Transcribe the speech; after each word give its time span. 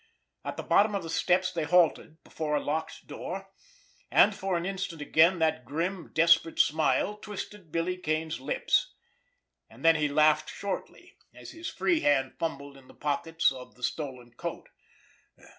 At 0.43 0.57
the 0.57 0.63
bottom 0.63 0.95
of 0.95 1.03
the 1.03 1.11
steps 1.11 1.51
they 1.51 1.63
halted—before 1.65 2.55
a 2.55 2.59
locked 2.59 3.05
door—and 3.05 4.33
for 4.33 4.57
an 4.57 4.65
instant 4.65 4.99
again 4.99 5.37
that 5.37 5.63
grim, 5.63 6.09
desperate 6.11 6.57
smile 6.57 7.17
twisted 7.17 7.71
Billy 7.71 7.97
Kane's 7.97 8.39
lips. 8.41 8.95
And 9.69 9.85
then 9.85 9.97
he 9.97 10.07
laughed 10.07 10.49
shortly, 10.49 11.17
as 11.35 11.51
his 11.51 11.69
free 11.69 11.99
hand 11.99 12.33
fumbled 12.39 12.77
in 12.77 12.87
the 12.87 12.95
pockets 12.95 13.51
of 13.51 13.75
the 13.75 13.83
stolen 13.83 14.33
coat. 14.33 14.69